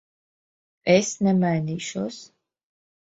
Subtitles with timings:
[0.95, 2.21] Es nemainīšos.